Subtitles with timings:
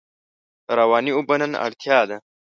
[0.77, 2.17] روانې اوبه نن اړتیا ده.